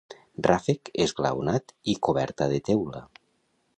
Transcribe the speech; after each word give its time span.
Ràfec 0.45 0.89
esglaonat 1.05 1.75
i 1.93 1.95
coberta 2.09 2.49
de 2.55 2.59
teula. 2.71 3.05